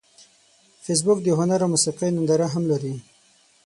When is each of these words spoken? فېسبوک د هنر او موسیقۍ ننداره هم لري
فېسبوک 0.83 1.17
د 1.23 1.27
هنر 1.39 1.59
او 1.63 1.69
موسیقۍ 1.73 2.09
ننداره 2.13 2.47
هم 2.53 2.63
لري 2.71 2.93